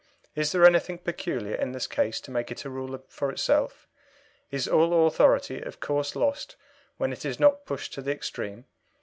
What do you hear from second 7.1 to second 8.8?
it is not pushed to the extreme?